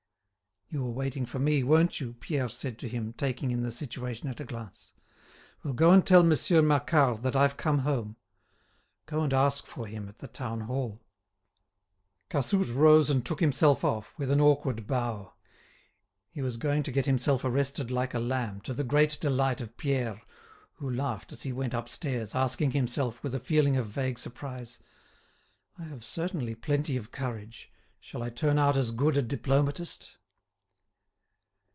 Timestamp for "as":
21.33-21.43, 28.77-28.91